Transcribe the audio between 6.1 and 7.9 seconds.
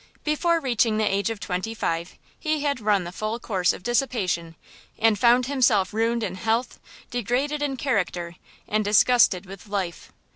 in health, degraded in